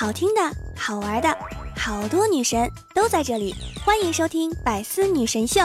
[0.00, 0.40] 好听的、
[0.74, 1.28] 好玩的，
[1.76, 5.60] 好多女神都在这里，欢迎收听《百思女神秀》。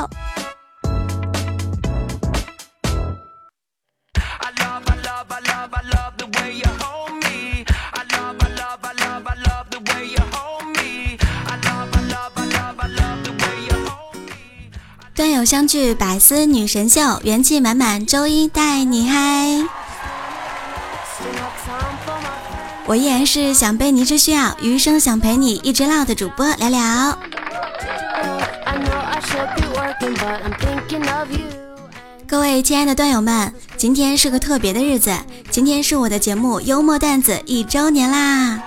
[15.15, 19.84] 段友相聚，百思女神秀，元气满满，周一带你嗨。
[22.87, 27.17] 我依然是想被你只需要，余生想陪你一直唠的主播聊聊。
[32.27, 35.11] 各位亲爱的段友们，今天是个特别的日子，
[35.49, 38.61] 今天是我的节目幽默段子一周年啦！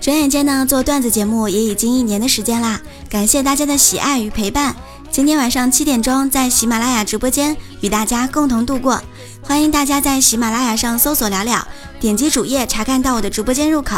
[0.00, 4.74] 转眼间呢，做段子节目也已经一年的时间啦，感谢大家的喜爱与陪伴。
[5.10, 8.98] 今天晚上七点钟在喜马拉雅直播间与大家共同度过，
[9.44, 11.66] 欢迎大家在喜马拉雅上搜索聊聊，
[12.00, 13.96] 点击主页查看到我的直播间入口，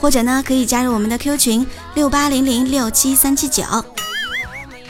[0.00, 3.62] 或者呢可以加入我们的 Q 群六八零零六七三七九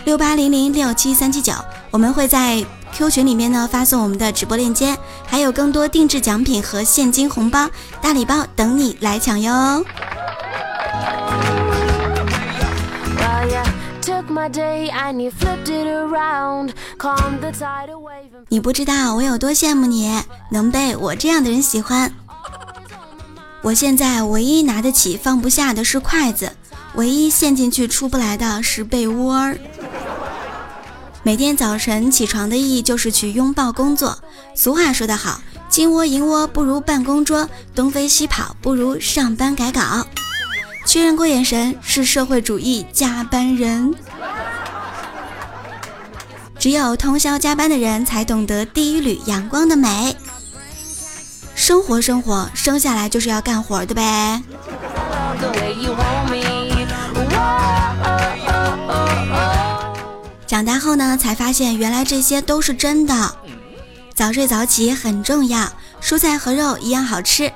[0.04, 1.52] 六八零零六七三七九，
[1.90, 7.68] 我们会在 Q 群里面呢发送我们的直播链接，还有更多定制奖品和现金红包、
[8.00, 9.84] 大礼包等你来抢哟。
[18.48, 20.12] 你不知道我有多羡慕你，
[20.50, 22.12] 能被我这样的人喜欢。
[23.62, 26.52] 我现在唯一拿得起放不下的是筷子，
[26.96, 29.54] 唯一陷进去出不来的是被窝。
[31.22, 34.18] 每天早晨起床的意义就是去拥抱工作。
[34.54, 40.06] 俗话说得好，金窝银窝不如办公桌，东飞西跑不如上班改稿。
[40.84, 43.92] 确认过眼神是社会主义加班人，
[46.58, 50.16] 只有通宵加班的人才懂得第一缕阳光的美。
[51.54, 54.42] 生活生活，生下来就是要干活的呗。
[60.46, 63.36] 长大后呢，才发现原来这些都是真的。
[64.14, 65.70] 早睡早起很重要，
[66.00, 67.52] 蔬菜和肉一样好吃，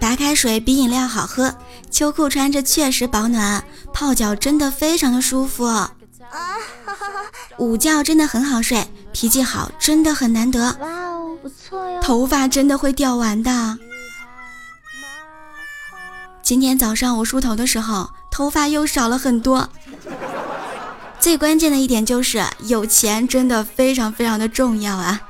[0.00, 1.54] 白开水比饮料好喝。
[1.90, 5.64] 秋裤穿着确实保暖，泡脚真的非常的舒服。
[5.64, 5.92] 啊！
[7.58, 10.76] 午觉真的很好睡，脾气好真的很难得。
[10.80, 12.00] 哇哦，不错哟。
[12.00, 13.78] 头发真的会掉完的。
[16.42, 19.68] 今天早上我梳头的时候，头发又少了很多。
[21.20, 25.20] 最关键的一点就是有钱真的非常非常的重要啊。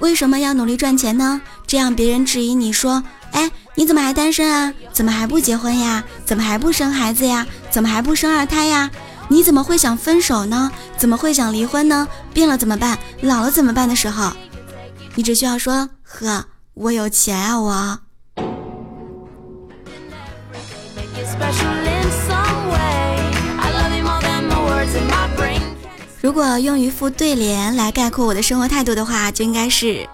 [0.00, 1.40] 为什么要努力赚钱呢？
[1.66, 3.02] 这样别人质疑你说。
[3.32, 4.72] 哎，你怎么还单身啊？
[4.92, 6.02] 怎么还不结婚呀？
[6.24, 7.46] 怎么还不生孩子呀？
[7.76, 8.90] 怎么还不生二胎呀？
[9.28, 10.72] 你怎么会想分手呢？
[10.96, 12.08] 怎么会想离婚呢？
[12.32, 12.98] 病了怎么办？
[13.20, 14.32] 老了怎么办的时候，
[15.14, 17.60] 你只需要说：呵，我有钱啊！
[17.60, 17.98] 我。
[26.22, 30.08] 如果用一副对联来概括我的生活态度的话，就应该是：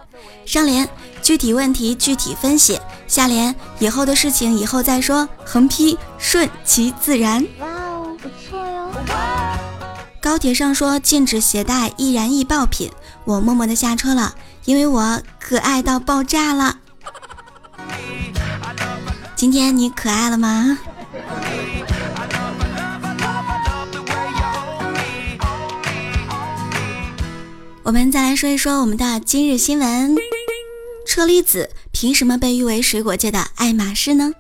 [0.45, 0.89] 上联。
[1.23, 2.81] 具体问题具体分析，
[3.13, 5.29] 下联以后的事情以后再说。
[5.45, 7.47] 横批顺其自然。
[7.59, 8.91] 哇哦，不错哟。
[10.19, 12.91] 高铁上说禁止携带易燃易爆品，
[13.27, 14.35] 我默默的下车了，
[14.65, 16.79] 因为我可爱到爆炸了。
[19.37, 20.79] 今天你可爱了吗？
[27.83, 30.17] 我们再来说一说我们的今日新闻。
[31.23, 34.33] 车厘子凭什么被誉为水果界的爱马仕呢？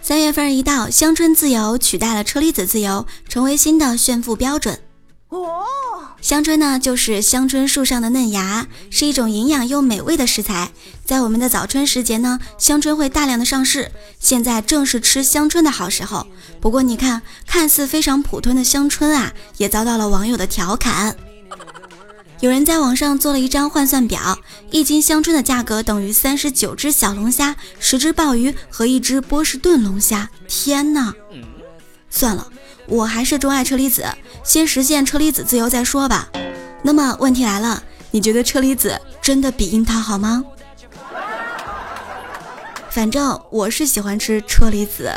[0.00, 4.78] 三月份一到，香椿自由取代了车厘子自由，成为新的炫富标准。
[5.30, 5.64] 哦，
[6.20, 10.70] 香椿呢，就是香椿树上的嫩芽，是一种营养又美味的食材。
[11.04, 16.28] 在我们的早春时节呢，香椿会大量的上市，现在正是吃香椿的好时候。
[16.60, 21.16] 不过你看，看似非常普通的香椿啊，也遭到了网友的调侃。
[22.40, 24.38] 有人在网上做了一张换算表，
[24.70, 30.30] 一斤香椿的价格等于三十九只小龙虾、十只鲍鱼和一只波士顿龙虾。
[30.48, 31.12] 天哪！
[32.08, 32.46] 算了，
[32.86, 34.06] 我还是钟爱车厘子，
[34.42, 36.28] 先实现车厘子自由再说吧。
[36.82, 40.42] 那么问题来了，你觉得车厘子真的比樱桃好吗？
[42.88, 45.12] 反正我是喜欢吃车厘子。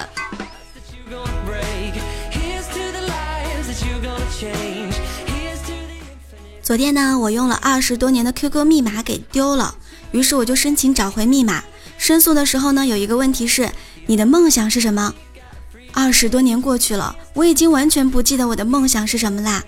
[6.64, 9.76] 昨天呢，我用了二十多年的 QQ 密码给丢了，
[10.14, 11.62] 于是我就申请找回密码。
[11.98, 13.70] 申诉的时候呢，有一个问题是
[14.06, 15.14] 你的梦想是什么？
[15.92, 19.62] 二十多年过去了，我已经完全不记得我的梦想是什么啦。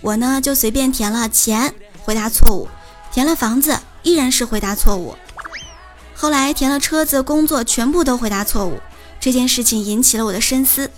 [0.00, 2.66] 我呢就随便填了钱，回答错误；
[3.12, 5.14] 填了房子，依然是回答错误。
[6.14, 8.80] 后来填了车子、工作，全部都回答错误。
[9.20, 10.90] 这件事情引起了我的深思。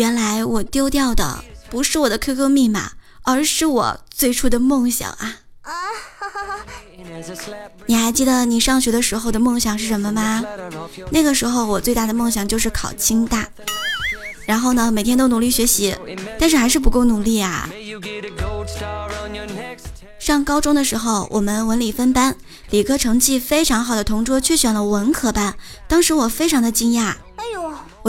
[0.00, 5.40] 原来我丢掉的不是我的 QQ 密码，而是我最初的梦想啊！
[7.84, 10.42] 你还记得你上学的时候的梦想是什么吗？
[11.10, 13.46] 那个时候我最大的梦想就是考清大，
[14.46, 15.94] 然后呢，每天都努力学习，
[16.38, 17.68] 但是还是不够努力啊。
[20.18, 22.34] 上高中的时候，我们文理分班，
[22.70, 25.54] 理科成绩非常好的同桌却选了文科班，
[25.86, 27.16] 当时我非常的惊讶。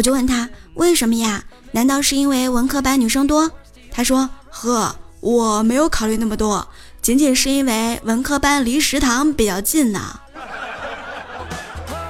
[0.01, 1.43] 我就问他为什么呀？
[1.73, 3.51] 难道是因为文科班女生多？
[3.91, 6.67] 他说：呵，我没有考虑那么多，
[7.03, 10.19] 仅仅是因为文科班离食堂比较近呢。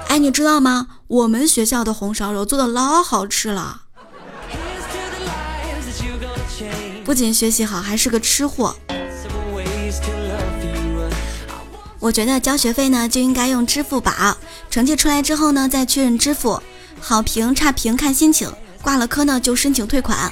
[0.07, 0.87] 哎，你知道吗？
[1.07, 3.81] 我们学校的红烧肉做的老好吃了，
[7.03, 8.73] 不仅学习好，还是个吃货。
[11.99, 14.37] 我觉得交学费呢就应该用支付宝，
[14.69, 16.63] 成绩出来之后呢再确认支付，
[17.01, 18.49] 好评差评看心情，
[18.81, 20.31] 挂了科呢就申请退款。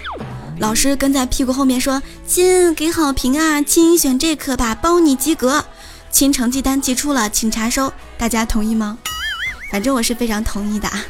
[0.59, 5.65] 老师跟在屁股后面说：“亲，给好评啊，亲选这科吧，包你及格。”
[6.11, 8.97] 亲，成绩单寄出了，请查收，大家同意吗？
[9.71, 11.03] 反正我是非常同意的啊。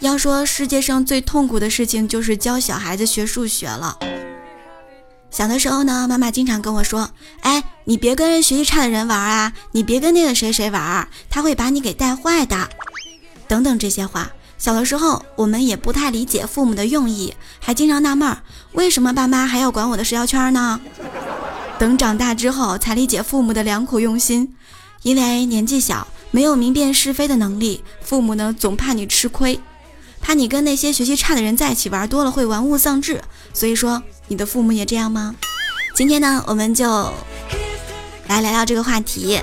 [0.00, 3.98] 要说世界上最痛苦的事情就是教小孩子学数学了。
[5.30, 7.10] 小的时候呢，妈妈经常跟我说
[7.42, 12.68] ：“哎，你别跟学习差的人玩啊，你别跟那个谁谁玩，他会把你给带坏的。”
[13.46, 14.30] 等等这些话。
[14.56, 18.36] 小的时候，我们也不太理解父母的用意，还经常纳闷，
[18.72, 20.80] 为什么爸妈还要管我的社交圈呢？
[21.78, 24.54] 等长大之后，才理解父母的良苦用心。
[25.02, 29.60] 因为年纪小，没有明辨是非的能力，父母呢总怕你吃亏，
[30.20, 33.22] 怕你跟那些学习差的人在一起玩多了会玩物丧志，
[33.52, 34.02] 所以说。
[34.28, 35.34] 你的父母也这样吗？
[35.94, 36.86] 今天呢，我们就
[38.26, 39.40] 来聊聊这个话题，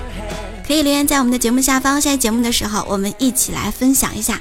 [0.66, 2.00] 可以留言在我们的节目下方。
[2.00, 4.40] 下期节目的时候，我们一起来分享一下。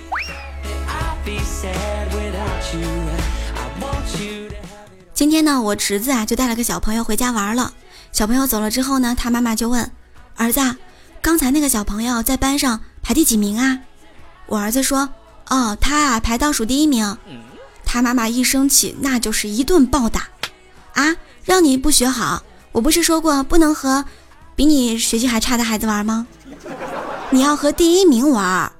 [5.16, 7.74] 今天呢，我侄子啊就带了个小朋友回家玩了。
[8.12, 9.92] 小朋友走了之后呢，他妈妈就问
[10.36, 10.62] 儿子
[11.24, 13.80] ：“刚才那个小朋友在班上排第几名啊？”
[14.46, 15.10] 我儿子说
[15.50, 17.18] ：“哦，他啊排倒数第一名。”
[17.84, 20.28] 他妈妈一生气，那就是一顿暴打。
[20.96, 21.16] 啊！
[21.44, 24.04] 让你不学好，我不是说过不能和
[24.56, 26.26] 比你学习还差的孩子玩吗？
[27.30, 28.72] 你要和第一名玩。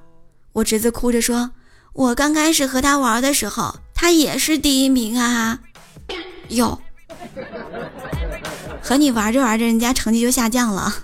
[0.52, 1.50] 我侄子哭着说
[1.92, 5.60] ：“我刚开始和他玩的时候，他也是第一名啊。”
[6.48, 6.80] 哟，
[8.82, 10.94] 和你玩着玩着，人家成绩就下降了。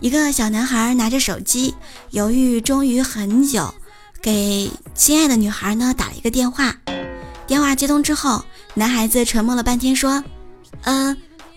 [0.00, 1.74] 一个小男孩拿着手机，
[2.10, 3.74] 犹豫终于很久。
[4.20, 6.74] 给心爱的女孩呢打了一个电话，
[7.46, 8.44] 电话接通之后，
[8.74, 10.22] 男孩子沉默了半天，说
[10.82, 11.16] ：“嗯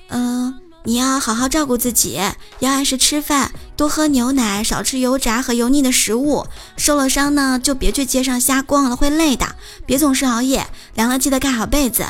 [0.10, 2.20] 嗯，你要好好照顾自己，
[2.60, 6.46] 要按时吃饭，多喝牛奶，少吃油炸和油腻的食物。
[6.78, 9.56] 受了伤呢，就别去街上瞎逛了，会累的。
[9.86, 12.06] 别总是熬夜，凉了记得盖好被子。”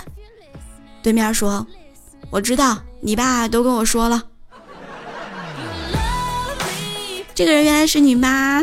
[1.01, 1.65] 对面说
[2.30, 4.24] ：“我知道，你爸都跟我说了。”
[7.33, 8.62] 这个人原来是你妈。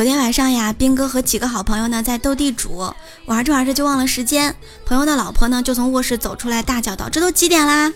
[0.00, 2.90] 昨天晚上呀，兵哥和几个好朋友呢在斗地主，
[3.26, 4.56] 玩着玩着就忘了时间。
[4.86, 7.92] 朋友的老婆呢就从卧室走出来，大叫道：“这都几点啦？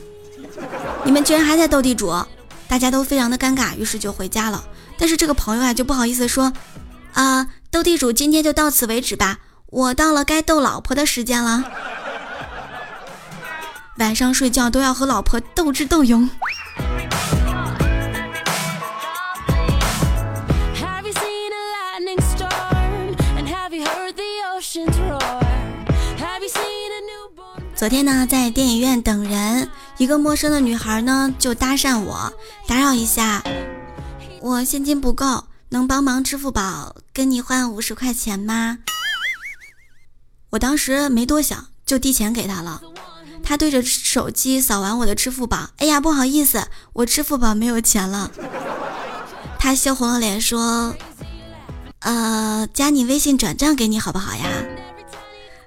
[1.07, 2.13] 你们居然还在斗地主！”
[2.69, 4.63] 大家都非常的尴尬，于是就回家了。
[4.99, 6.53] 但是这个朋友啊就不好意思说
[7.15, 11.65] ：“啊，斗地主今天就到此为止吧，我到了该斗老婆的时间了。
[13.97, 16.29] 晚上睡觉都要和老婆斗智斗勇。”
[27.85, 32.33] 昨天呢，在电影院等人，一个陌生的女孩呢就搭讪我，
[32.67, 33.45] 打扰一下，
[34.41, 38.79] 我现金不够，能帮忙支付宝跟你换五十块钱吗？
[40.49, 42.81] 我当时没多想，就递钱给她了。
[43.43, 48.31] 她对着手机扫完我的支付宝，哎呀，不好意思，我支付宝没有钱了。
[49.59, 50.97] 她羞红了脸说
[52.01, 54.47] ：“呃，加你微信转账给你好不好呀？”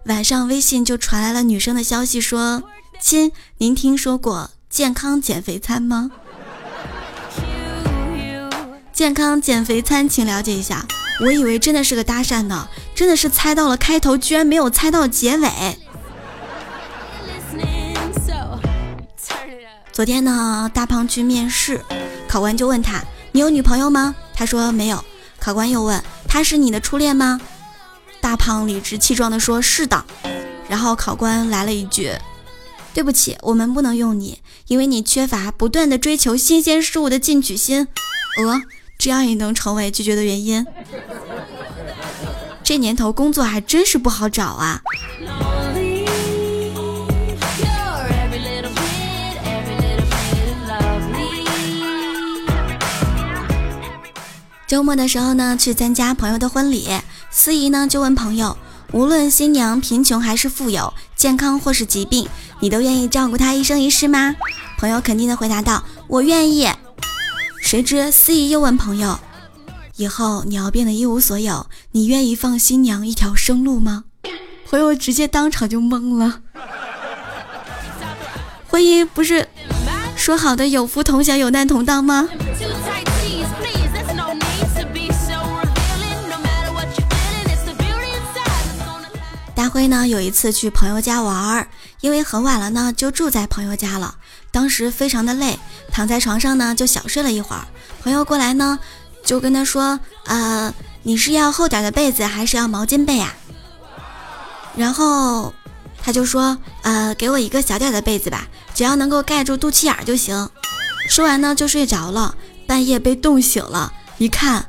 [0.07, 2.63] 晚上微信就传来了女生的消息，说
[3.01, 6.11] ：“亲，您听说过健康减肥餐吗？
[8.93, 10.85] 健康减肥餐，请了解一下。”
[11.19, 15.77] 我以为真的是个搭讪呢，真的是猜到了开头，居然没有猜到结尾。
[19.91, 21.81] 昨天呢，大胖去面试，
[22.29, 25.03] 考官就问他：“你有女朋友吗？”他说：“没有。”
[25.37, 27.41] 考官又问：“她是你的初恋吗？”
[28.37, 30.05] 胖理直气壮地说：“是的。”
[30.69, 32.11] 然后考官来了一句
[32.93, 37.87] ：“对不起，我们不能用你，因为你缺乏不断的追求新鲜事物的进取心。”
[38.39, 38.61] 呃，
[38.97, 40.65] 这样也能成为拒绝的原因？
[42.63, 44.81] 这年头工作还真是不好找啊！
[54.67, 56.89] 周末的时候呢，去参加朋友的婚礼，
[57.37, 58.57] 司仪呢就问朋友：
[58.93, 62.27] 无论新娘贫穷还是富有，健康或是疾病，
[62.61, 64.35] 你都愿意照顾她一生一世吗？
[64.79, 66.67] 朋友肯定的回答道：我愿意。
[67.61, 69.19] 谁知司仪又问朋友：
[69.97, 74.05] 以后你要变得一无所有，你愿意放新娘一条生路吗？
[74.67, 76.41] 朋友直接当场就懵了。
[78.67, 79.47] 婚姻不是
[80.15, 82.27] 说好的有福同享、有难同当吗？
[89.57, 91.67] 大辉呢，有一次去朋友家玩儿，
[92.01, 94.13] 因为很晚了呢，就住在朋友家了。
[94.51, 95.57] 当时非常的累，
[95.91, 97.65] 躺在床上呢，就小睡了一会儿。
[98.03, 98.77] 朋友过来呢，
[99.25, 100.71] 就跟他说：“呃，
[101.01, 103.33] 你是要厚点的被子，还是要毛巾被啊？”
[104.77, 105.51] 然后
[106.03, 110.47] 他就说：“呃，给我一个小点的被子吧，只要能够盖住肚脐眼就行。”
[111.09, 112.35] 说完呢，就睡着了。
[112.67, 114.67] 半夜被冻醒了，一看，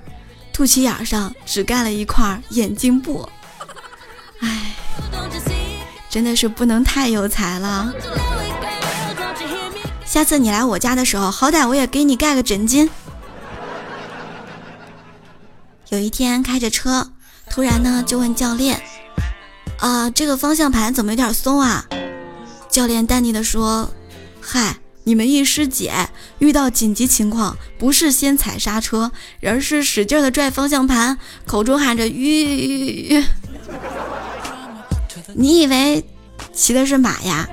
[0.51, 3.29] 肚脐眼上只盖了一块眼镜布。
[6.11, 7.93] 真的是不能太有才了。
[10.05, 12.89] 下次你来我家的时候，好歹我也给你盖个枕巾。
[15.91, 17.11] 有一天开着车，
[17.51, 18.81] 突然呢就问教练
[19.81, 21.87] ：“啊，这个方向盘怎么有点松啊？”
[22.69, 23.91] 教练淡定的说
[24.41, 29.13] ：“嗨，你们一师姐遇到紧急情况，不是先踩刹车，
[29.43, 33.25] 而是使劲的拽方向盘，口中喊着吁吁‘吁’。”
[35.35, 36.05] 你以为
[36.53, 37.49] 骑的是马呀？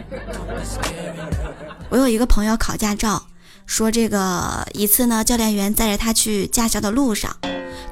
[1.90, 3.28] 我有一个朋友考驾照，
[3.66, 7.36] 说这个一次呢，教练员载着他去驾校的路上，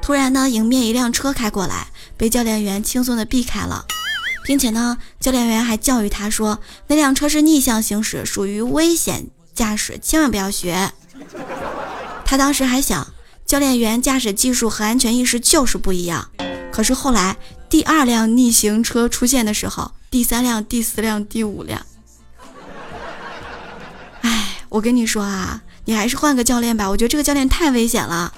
[0.00, 3.84] 突然呢，迎面一辆车开过来，被教练员轻松的避开了，
[4.44, 10.92] 并且呢，教练员还教育他说，那辆车是逆向行驶，属于危险驾驶，千万不要学。
[12.24, 13.06] 他当时还想，
[13.44, 16.30] 教练员驾驶技术和安全意识就是不一样。
[16.72, 17.36] 可是后来。
[17.74, 21.84] 第二辆逆行车出现的时候，第三辆、第四辆、第五辆，
[24.20, 28.32] 哎，我跟你说啊，你还是换个教练吧，我觉得这个教练太危险了。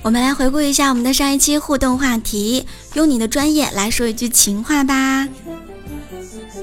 [0.00, 5.28] 我们来回顾一下我们的上一期互动话题，用你的专业来说一句情话吧。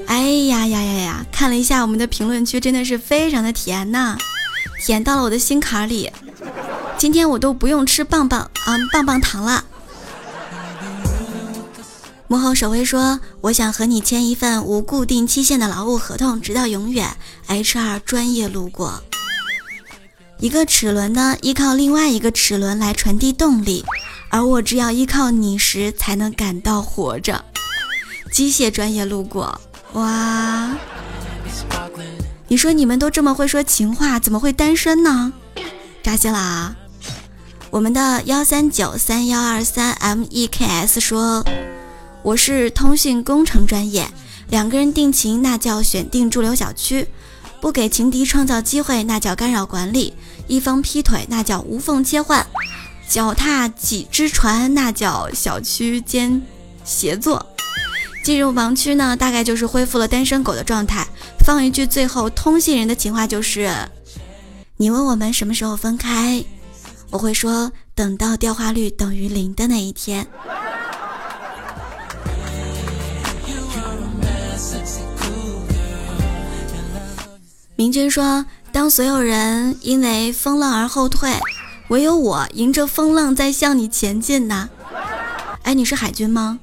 [0.06, 1.26] 哎呀呀呀呀！
[1.32, 4.16] 看了一下我们的评论区，真的是非常的甜呐，
[4.84, 6.10] 甜到了我的心坎里。
[6.96, 9.64] 今天我都不用吃棒棒啊棒棒糖了。
[12.26, 17.16] 幕后守卫说：“我想和你签一份无固定期限的劳务合同，直到永远。”
[17.48, 19.02] HR 专业路过。
[20.38, 23.84] 一个齿轮呢，依靠另外一个齿轮来传递动力，
[24.30, 27.44] 而我只要依靠你时才能感到活着。
[28.34, 29.60] 机械专业路过。
[29.92, 30.76] 哇，
[32.48, 35.32] 你说你们都这么会说情话，怎么会单身呢？
[36.02, 36.76] 扎心了啊！
[37.70, 41.44] 我们的幺三九三幺二三 M E K S 说，
[42.24, 44.08] 我是通讯工程专业，
[44.48, 47.06] 两个人定情那叫选定驻留小区，
[47.60, 50.12] 不给情敌创造机会那叫干扰管理，
[50.48, 52.44] 一方劈腿那叫无缝切换，
[53.08, 56.42] 脚踏几只船那叫小区间
[56.84, 57.53] 协作。
[58.24, 61.06] 进入盲区呢，大概就是恢复了单身狗的状态。
[61.44, 63.70] 放一句最后通信人的情话就是：
[64.78, 66.42] 你问我们什么时候分开，
[67.10, 70.26] 我会说等到电话率等于零的那一天。
[77.76, 81.30] 明君说，当所有人因为风浪而后退，
[81.88, 84.70] 唯有我迎着风浪在向你前进呢。
[85.64, 86.58] 哎，你是海军吗？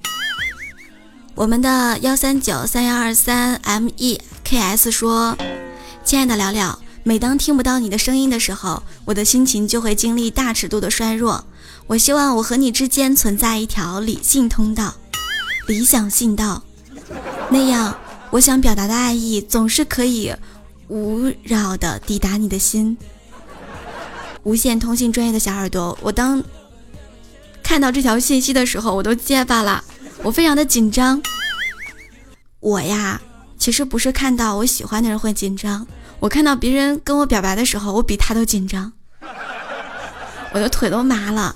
[1.41, 5.35] 我们的幺三九三幺二三 M E K S 说
[6.05, 11.43] ：“亲爱的聊聊，每当听不到你的声音的时候，我的心情就会经历大尺度的衰弱。
[11.87, 14.93] 我希望我和你之间存在一条理性通道，
[15.65, 16.61] 理想信道，
[17.49, 17.97] 那样
[18.29, 20.31] 我想表达的爱意总是可以
[20.89, 22.95] 无扰的抵达你的心。
[24.43, 26.43] 无线通信专业的小耳朵，我当。”
[27.63, 29.83] 看到这条信息的时候，我都结巴了，
[30.23, 31.21] 我非常的紧张。
[32.59, 33.19] 我呀，
[33.57, 35.87] 其实不是看到我喜欢的人会紧张，
[36.19, 38.93] 我看到别人跟我表白的时候，我比他都紧张，
[40.53, 41.55] 我的腿都麻了。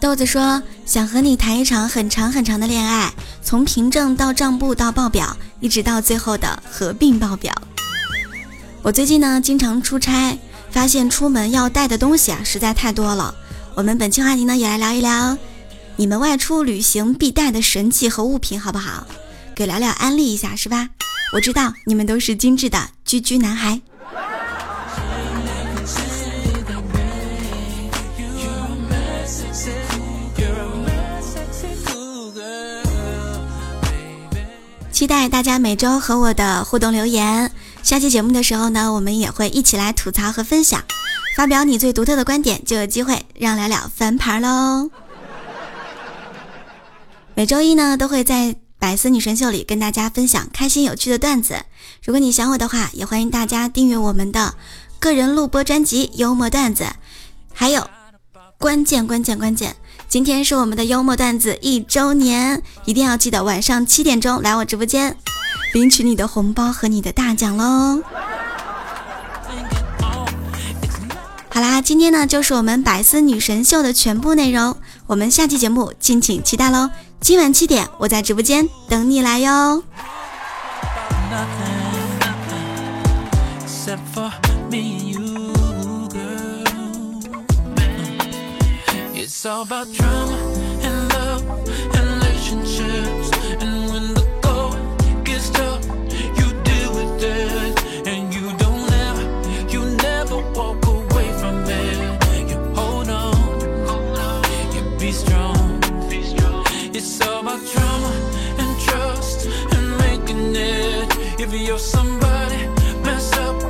[0.00, 3.12] 豆子说想和你谈一场很长很长的恋爱，
[3.42, 7.52] 从凭证到账簿到报表，一直到最后的合并报表。
[8.82, 10.38] 我最近呢经常出差，
[10.70, 13.34] 发现出门要带的东西啊实在太多了。
[13.74, 15.36] 我们本期话题呢也来聊一聊，
[15.96, 19.06] 你们外出旅行必带的神器和物品好不好？
[19.54, 20.88] 给聊聊安利一下是吧？
[21.32, 23.80] 我知道你们都是精致的居居男孩。
[34.90, 37.52] 期待大家每周和我的互动留言。
[37.88, 40.84] 下期节目的时候呢，我们也会一起来吐槽和分享，
[41.34, 44.90] 发表你最独特的观点，就有机会让聊聊翻盘喽。
[47.34, 51.62] 每周一呢，都会在百思女神秀里跟大家分享开心有趣的段子。
[52.04, 54.54] 如果你想我的话，也欢迎大家订阅我们的
[54.98, 56.84] 个人录播专辑《幽默段子》。
[57.54, 57.88] 还有，
[58.58, 59.74] 关键关键关键。
[60.10, 65.16] 今天是我们的幽默段子一周年，一定要记得晚上七点钟来我直播间，
[65.74, 68.02] 领取你的红包和你的大奖喽！
[71.50, 76.90] 好啦，今天呢就是我们百思女神秀的全部内容，我们下期节目敬请期待喽！
[77.20, 79.82] 今晚七点我在直播间等你来哟。
[89.14, 90.37] It's all about drama
[111.68, 112.66] you're somebody
[113.04, 113.60] mess up,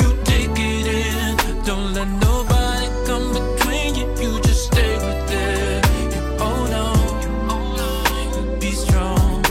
[0.00, 1.64] you take it in.
[1.66, 4.06] Don't let nobody come between you.
[4.22, 5.84] You just stay with it.
[6.14, 6.96] You hold on,
[8.34, 9.44] you be strong,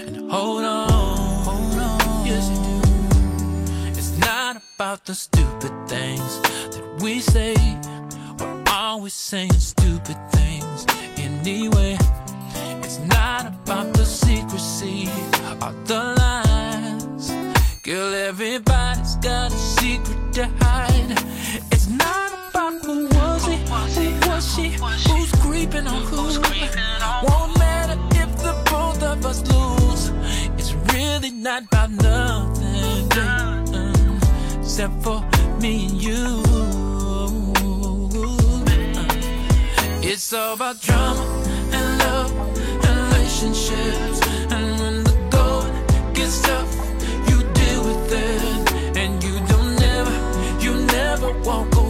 [0.00, 2.24] and hold on, hold on.
[2.24, 3.98] Yes, you do.
[3.98, 7.56] It's not about the stupid things that we say.
[8.38, 10.86] We're always saying stupid things
[11.16, 11.98] anyway.
[12.84, 15.08] It's not about the secrecy
[15.60, 16.21] or the.
[17.84, 21.18] Girl, everybody's got a secret to hide.
[21.72, 24.68] It's not about who was it, who was she,
[25.10, 26.16] who's creeping on who.
[26.16, 30.12] Won't matter if the both of us lose.
[30.58, 35.20] It's really not about nothing, yeah, except for
[35.60, 36.42] me and you.
[38.96, 39.08] Uh,
[40.04, 41.24] it's all about drama
[41.72, 42.30] and love
[42.86, 44.20] and relationships.
[44.52, 46.81] And when the going gets tough,
[51.22, 51.81] never walk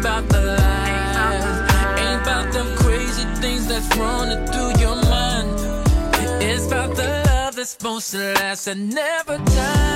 [0.00, 1.44] about the lies,
[2.00, 5.50] ain't about them crazy things that's running through your mind.
[6.42, 9.89] It's about the love that's supposed to last and never die.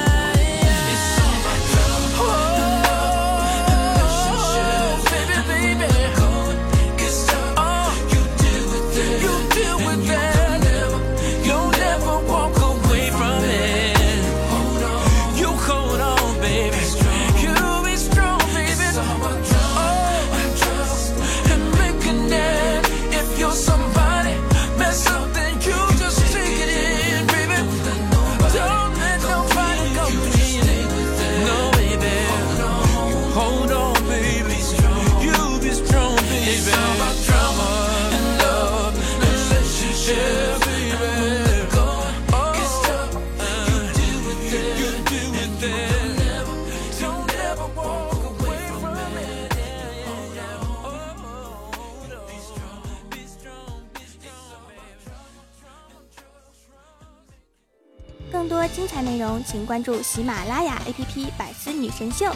[59.55, 62.27] 请关注喜马拉雅 APP《百思女神秀》。